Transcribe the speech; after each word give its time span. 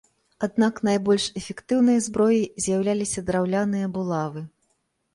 Аднак 0.45 0.79
найбольш 0.89 1.27
эфектыўнай 1.41 2.01
зброяй 2.07 2.43
з'яўляліся 2.67 3.27
драўляныя 3.31 3.95
булавы. 3.99 4.41